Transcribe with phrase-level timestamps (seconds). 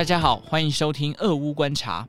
[0.00, 2.02] 大家好，欢迎收听《俄乌观察》。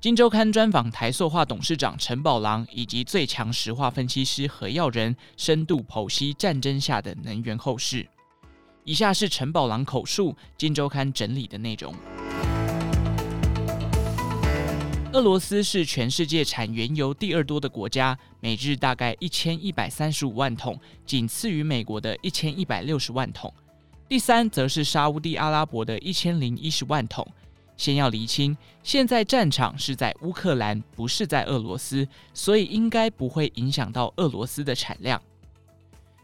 [0.00, 8.08] 金周刊专访台塑化董事长陈宝郎以及最强石化分析师何耀仁，深度剖析战争下的能源后市。
[8.82, 11.94] 以下是陈宝郎口述，金周刊整理的内容。
[15.12, 20.76] 俄罗斯是全世界产原油第二多的国家，每日大概一千一百三十五万桶，
[21.06, 23.54] 仅次于美国的一千一百六十万桶。
[24.12, 27.26] 第三则是沙乌地阿拉伯的一千零一十万桶。
[27.78, 35.18] 先要厘清，现在战场是在乌克兰，不是在俄罗斯，所以应该不会影响到俄罗斯的产量。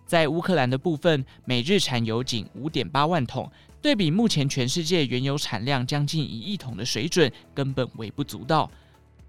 [0.04, 3.50] 在乌克兰的部分，每日产油仅五点八万桶。
[3.80, 8.70] 对比目前全世界原油产量将近一亿桶的水准，根本微不足道。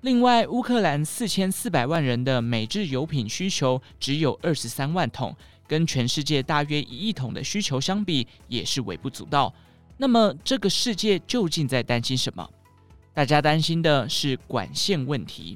[0.02, 5.34] 另外，乌克兰四千四百万人的每日油品需求只有二十三万桶，
[5.70, 9.54] 跟全世界大约一亿桶的需求相比，也是微不足道。
[9.98, 12.50] 那么，这个世界究竟在担心什么？
[13.14, 15.56] 大家担心的是管线问题。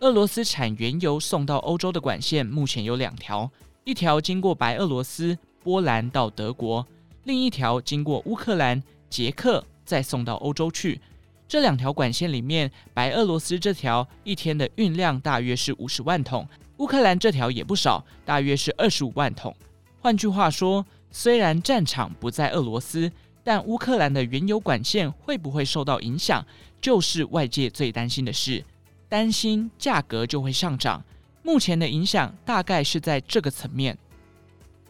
[0.00, 3.48] 俄罗斯产原油送到欧洲的管线目前有两条，
[3.84, 6.84] 一条经过白俄罗斯、波兰到德国。
[7.24, 11.00] 另一条经过乌克兰、捷克，再送到欧洲去。
[11.46, 16.48] 这两条管线里面，白俄罗斯这条一天的运量大约是五十万桶，
[16.80, 19.54] 乌克兰这条也不少，大约是二十五万桶。
[20.00, 23.12] 换句话说，虽然战场不在俄罗斯，
[23.44, 26.42] 但乌克兰的原油管线会不会受到影响，
[26.80, 28.64] 就是外界最担心的事。
[29.10, 31.04] 担心价格就会上涨。
[31.42, 33.98] 目前的影响大概是在这个层面。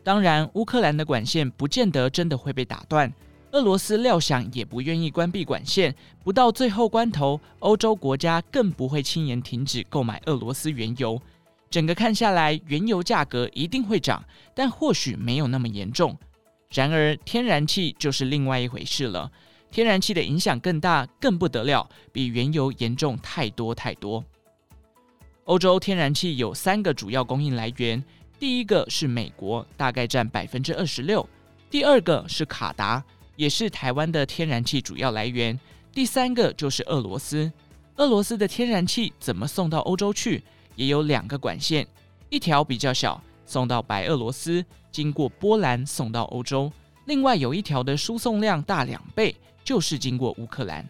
[0.05, 3.13] 当然，乌克兰的管线不见得真的会被打断，
[3.51, 11.21] 俄罗斯料想也不愿意关闭管线，不到最后关头，欧洲国家更不会轻言停止购买俄罗斯原油。
[11.71, 14.25] 整个看下来，原油价格一定会涨，
[14.57, 16.19] 但或许没有那么严重。
[16.71, 19.31] 然而，天然气就是另外一回事了，
[19.71, 24.25] 天然气的影响更大，更不得了，比原油严重太多太多。
[25.45, 28.03] 欧洲天然气有三个主要供应来源。
[28.41, 31.25] 第一个是美国，大概占百分之二十六；
[31.71, 33.05] 第二个是卡达，
[33.37, 35.57] 也是台湾的天然气主要来源；
[35.93, 37.53] 第三个就是俄罗斯。
[37.97, 40.43] 俄罗斯的天然气怎么送到欧洲去？
[40.81, 41.87] 也有两个管线，
[42.31, 46.73] 一条比较小，送到白俄罗斯，经过波兰送到欧洲；
[47.05, 50.89] 另外有一条的输送量大两倍，就是经过乌克兰。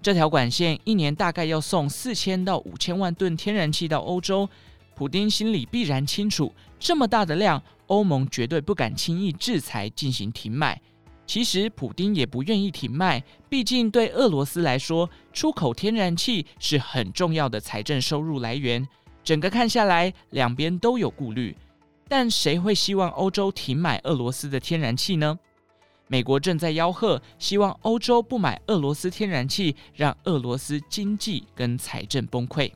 [0.00, 4.48] 这条管线一年大概要送四千到五千万吨天然气到欧洲。
[4.94, 10.80] 普丁心里必然清楚，这么大的量，欧盟绝对不敢轻易制裁进行停卖。
[11.26, 18.86] 其实，普丁也不愿意停卖，毕竟对俄罗斯来说，出口天然气是很重要的财政收入来源。
[19.26, 21.56] 整个看下来，两边都有顾虑。
[22.06, 25.36] 但谁会希望欧洲停买俄罗斯的天然气呢？
[26.06, 32.70] 美国正在吆喝，希望欧洲不买俄罗斯天然气，让俄罗斯经济跟财政崩溃。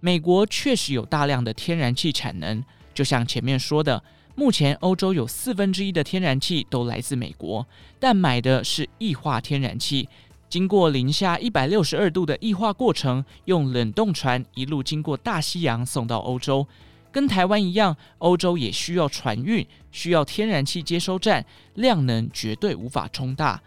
[0.00, 2.62] 美国确实有大量的天然气产能，
[2.92, 7.66] 就像前面说的，目前欧洲有四分之一的天然气都来自美国，
[7.98, 10.06] 但买的是液化天然气，
[10.50, 16.66] 经过零下一百六十二度的液化过程，用冷冻船一路经过大西洋送到欧洲。
[17.12, 23.62] 跟台湾一样，欧洲也需要船运，需要天然气接收站，量能绝对无法冲大。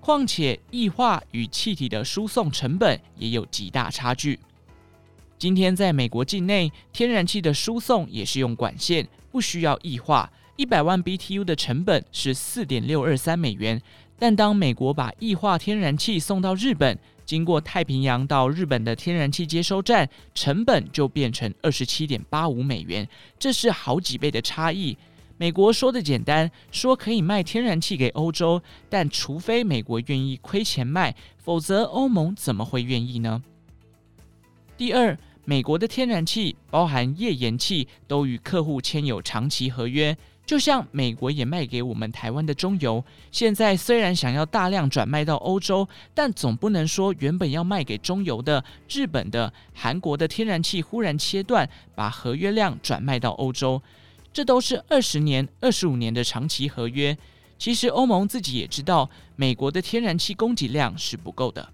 [0.00, 4.38] 况且液化与气体的输送成本也有极大差距。
[5.40, 10.30] 今天在美国境内，天然气的输送也是用管线，不需要液化。
[10.54, 13.80] 一百万 BTU 的成本是四点六二三美元，
[14.18, 23.08] 但当美国把液化天然气送到日本，经过太平洋到日本的天然气接收站，成本就变成二十七点八五美元，
[23.38, 24.96] 这是好几倍的差异。
[25.36, 33.42] 美国说的简单，说可以卖天然气给欧洲，但除非美国愿意亏钱卖，否则欧盟怎么会愿意呢？
[34.76, 35.16] 第二。
[35.44, 40.14] 美国的天然气，包含页岩气，都与客户签有长期合约。
[40.48, 53.82] 就像美国也卖给我们台湾的中油，现在虽然想要大量转卖到欧洲，但总不能说原本要卖给中油的日本的、韩国的天然气忽然切断，把合约量转卖到欧洲。
[54.32, 57.14] 这都是二十年、二十五年的长期合约。
[57.58, 61.68] 其实欧盟自己也知道，美国的天然气供给量是不够的，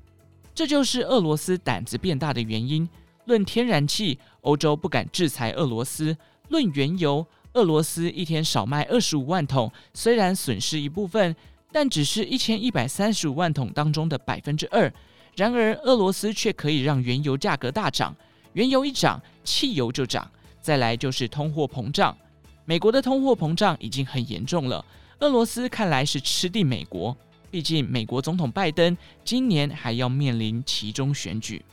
[0.52, 2.88] 这就是俄罗斯胆子变大的原因。
[3.26, 6.16] 论天然气，欧洲不敢制裁俄罗斯；
[6.48, 7.24] 论原油，
[7.54, 11.34] 俄罗斯一天少卖二十五万桶，虽然损失一部分，
[11.72, 14.92] 但只是一千一百三十五万桶当中的百分之二。
[15.36, 18.14] 然而，俄罗斯却可以让原油价格大涨，
[18.52, 20.30] 原油一涨，汽油就涨。
[20.60, 22.16] 再来就是通货膨胀，
[22.64, 24.84] 美国的通货膨胀已经很严重了，
[25.18, 27.16] 俄罗斯看来是吃定美国。
[27.50, 31.64] 毕竟美国总统拜登今年还要面临其中选举。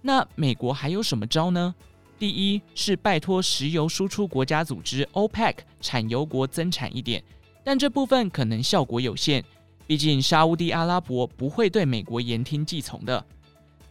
[0.00, 1.74] 那美国还有什么招呢？
[2.20, 7.24] 第一是拜托石油输出国家组织 OPEC 产油国增产一点，
[7.64, 9.42] 但这部分可能效果有限，
[9.86, 13.24] 毕竟沙乌地阿拉伯不会对美国言听计从的。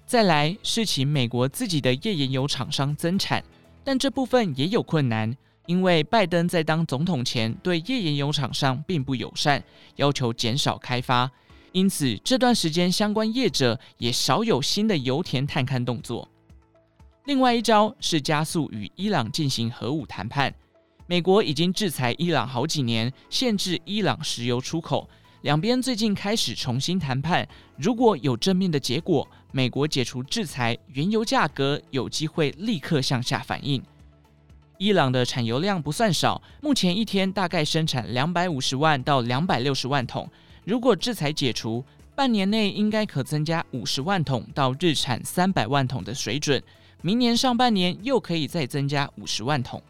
[0.06, 3.44] 再来是请美国自己的页岩油厂商增产，
[3.84, 5.36] 但这部分也有困难，
[5.66, 9.64] 因为拜登在当总统前对页岩油厂商并不友善，
[9.96, 11.32] 要求减少开发，
[11.72, 16.29] 因此这段时间相关业者也少有新的油田探勘动作。
[17.26, 20.54] 另外一招是加速与伊朗进行核武谈判。
[21.06, 25.08] 美国已经制裁伊朗好几年，限制伊朗石油出口。
[25.42, 33.82] 两边最近开始重新谈判，如果有正面的结果，美国解除制裁，原油价格有机会立刻向下反应。
[34.78, 40.30] 伊朗的产油量不算少，目前一天大概生产两百五十万到两百六十万桶。
[40.66, 41.84] 如果制裁解除，
[42.16, 46.62] 半年内应该可增加五十万桶到日产三百万桶的水准。
[47.02, 49.82] 明年上半年又可以再增加五十万桶，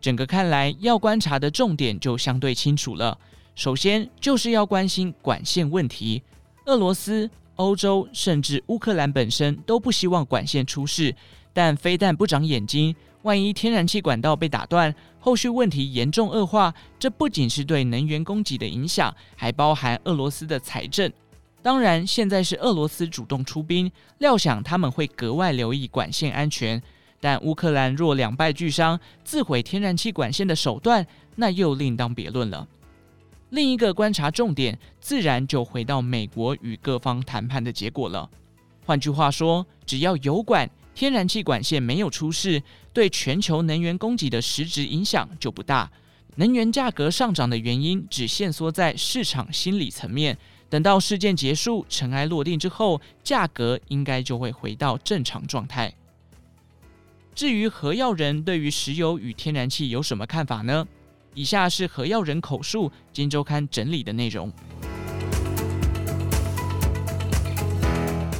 [0.00, 3.18] 整个看来要观察的重点就相对清楚了。
[3.54, 6.22] 首先就是要关心管线问题，
[6.64, 11.14] 俄罗斯、欧洲甚至乌克兰本身都不希望管线出事，
[11.52, 21.12] 但非但不长眼睛，万一天然气管道被打断，后续问题严重恶化，这不仅是对能源供给的影响，还包含俄罗斯的财政。
[21.62, 26.82] 当然，现在是俄罗斯主动出兵，料想他们会格外留意管线安全。
[27.20, 31.06] 但乌克兰若两败俱伤，自毁天然气管线的手段，
[31.36, 32.66] 那又另当别论了。
[33.50, 38.28] 另一个观察重点，自然就回到美国与各方谈判的结果了。
[38.84, 42.60] 换句话说，只要油管、天然气管线没有出事，
[42.92, 45.88] 对全球能源供给的实质影响就不大。
[46.34, 50.36] 能源价格上涨的原因，只限缩在市场心理层面。
[50.72, 55.92] 等到事件结束、尘埃落定之后，价格应该就会回到正常状态。
[57.34, 60.88] 至于何耀仁对于石油与天然气有什么看法呢？
[61.34, 64.50] 以下是何耀人口述，《今周刊》整理的内容。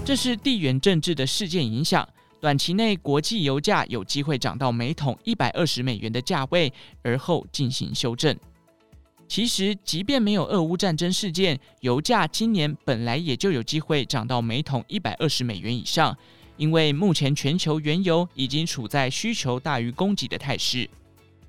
[0.02, 2.08] 这是地缘政治的事件影响，
[2.40, 8.34] 短期内国际油价有机会涨到每桶一百二十美元的价位，而后进行修正。
[9.28, 16.14] 其实，即便没有俄乌战争事件，油价今年本来也就有机会涨到每桶一百二十美元以上，
[16.58, 20.88] 因为目前全球原油已经处在需求大于供给的态势。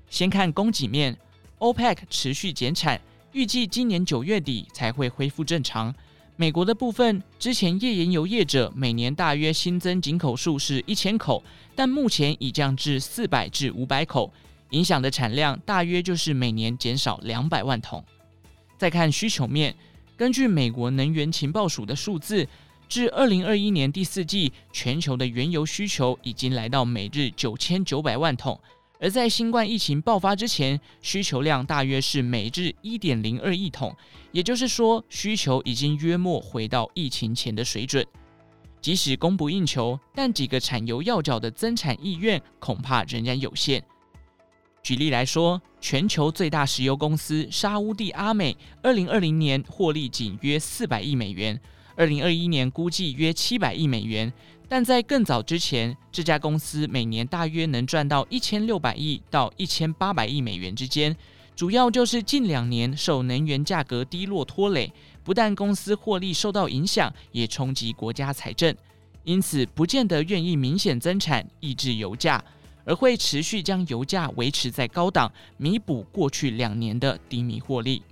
[0.08, 1.14] 先看供给面
[1.58, 2.98] ，OPEC 持续减产，
[3.32, 5.94] 预计今年九月底才会恢复正常。
[6.36, 11.42] 美国的部分，之前页岩油业者每年大约新增井口数是一千口，
[11.74, 14.32] 但目前已降至四百至五百口。
[14.74, 18.04] 影响的产量大约就是每年减少两百万桶。
[18.76, 19.74] 再看需求面，
[20.16, 22.46] 根据美国能源情报署的数字，
[22.88, 28.60] 至二零二一年第四季，全球的原油需求已经来到每日九千九百万桶，
[28.98, 33.94] 而在新冠疫情爆发之前，需求量大约是每日一点零二亿桶，
[34.32, 38.04] 也就是说，需求已经约莫回到疫情前的水准。
[38.80, 43.82] 即使供不应求，但几个产油要角的增产意愿恐怕仍然有限。
[44.84, 51.58] 举例来说，全球最大石油公司沙乌地阿美，二零二零年获利仅约四百亿美元，
[51.96, 54.30] 二零二一年估计约七百亿美元。
[54.68, 61.16] 但在更早之前，这家公司每年大约能赚到一千六百亿到一千八百亿美元之间。
[61.56, 68.76] 主要就是近两年受能源价格低落拖累，不但公司获利受到影响，也冲击国家财政，
[69.22, 72.44] 因此不见得愿意明显增产，抑制油价。
[72.84, 78.02] 而会持续将油价维持在高档，弥补过去两年的低迷获利。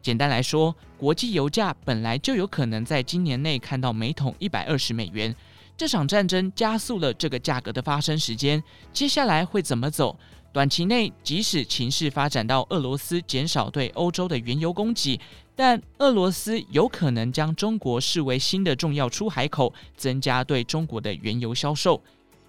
[0.00, 5.34] 简单来说，国际油价本来就有可能在今年内看到每桶一百二十美元。
[5.76, 8.62] 这场战争加速了这个价格的发生时间。
[8.92, 10.18] 接下来会怎么走？
[10.52, 15.18] 短期内，即使情势发展到俄罗斯减少对欧洲的原油供给，
[15.56, 22.02] 但俄罗斯有可能将中国视为新的重要出海口，增加对中国的原油销售。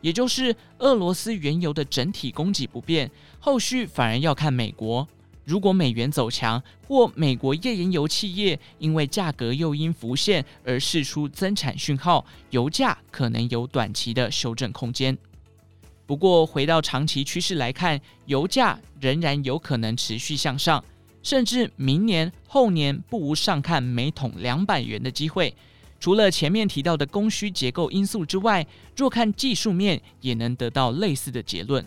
[0.04, 5.08] 也就是俄罗斯原油的整体供给不变，后续反而要看美国。
[5.46, 15.18] 如果美元走强，或美国页岩油企业因为价格诱因浮现而释出增产讯号，油价可能有短期的修正空间。
[16.06, 20.84] 不过，回到长期趋势来看，油价仍然有可能持续向上，
[21.24, 25.56] 甚至明年后年不无上看每桶两百元的机会。
[26.04, 31.86] 除了前面提到的供需结构因素之外，若看技术面，也能得到类似的结论。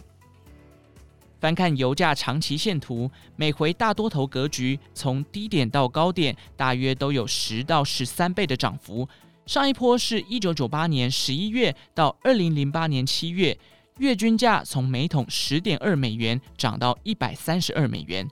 [1.38, 9.06] 翻看油价长期线图，每回大多头格局从低点到高点，大约都有十到十三倍的涨幅。
[9.44, 13.58] 上一波是一九九八年十一月到二零零八年七月，
[13.99, 18.26] 月均价从每桶十点二美元涨到一百三十二美元。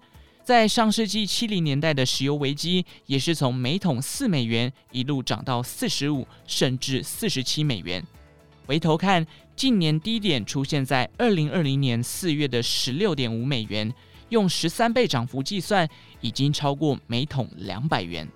[0.45, 8.05] 在上世纪七零年代的石油危机，也是从每桶四美元一路涨到四十五，甚至四十七美元。
[8.67, 13.91] 回头看，近年低点出现在二零二零年四月的十六点五美元，
[14.29, 15.89] 用十三倍涨幅计算，
[16.21, 18.29] 已经超过每桶两百元。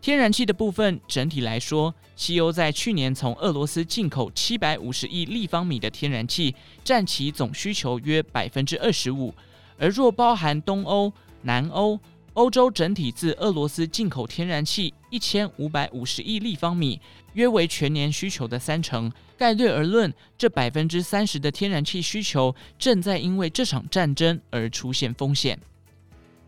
[0.00, 9.34] 天然气的部分，整体来说，西欧在去年从俄罗斯进口七百五十亿立方米的天然气，占其总需求约百分之二十五，
[9.76, 11.98] 而若包含东欧、南欧。
[12.34, 17.00] 欧洲整体自俄罗斯进口天然气一千五百五十亿立方米，
[17.32, 19.10] 约为全年需求的三成。
[19.36, 25.58] 概略而论，这百分之三十的天然气需求正在因为这场战争而出现风险。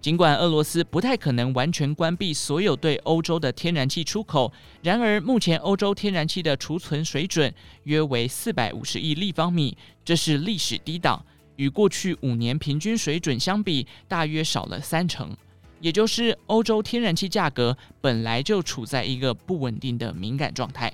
[0.00, 11.24] 尽管俄罗斯不太可能完全关闭所有对欧洲的天然气出口，然而目前欧洲天然气的储存水准约为四百五十亿立方米，这是历史低档，
[11.60, 15.36] 与过去五年平均水准相比，大约少了三成。
[15.78, 20.90] 也就是欧洲天然气价格本来就处在一个不稳定的敏感状态。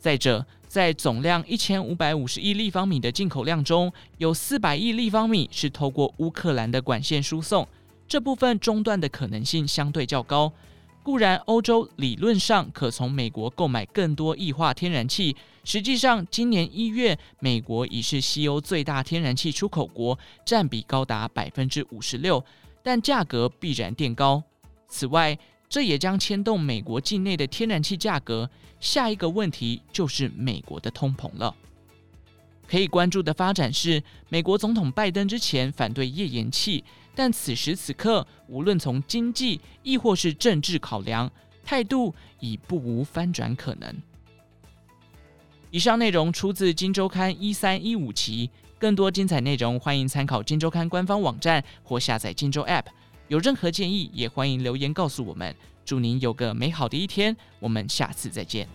[0.00, 7.68] 再者，在总量一千五百五十亿立方米的进口量中，有四百亿立方米是透过乌克兰的管线输送，
[8.08, 10.52] 这部分中断的可能性相对较高。
[11.02, 22.44] 固然，欧洲理论上可从美国购买更多液化天然气，实际上今年一月，美国已是西欧最大天然气出口国，占比高达百分之五十六。
[22.82, 24.42] 但价格必然垫高。
[24.88, 25.38] 此外，
[25.68, 28.48] 这也将牵动美国境内的天然气价格。
[28.78, 31.54] 下一个问题就是美国的通膨了。
[32.66, 36.82] 可以关注的发展是，美国总统拜登之前反对页岩气，
[37.14, 41.30] 但此时此刻，无论从经济亦或是政治考量，
[41.64, 43.94] 态度已不无翻转可能。
[45.70, 48.50] 以上内容出自《金周刊》一三一五期。
[48.78, 52.82] 更多精彩内容，欢迎参考《金周刊》官方网站或下载《金周 App》。
[53.28, 55.54] 有任何建议，也欢迎留言告诉我们。
[55.84, 58.66] 祝您有个美好的一天，我们下次再见。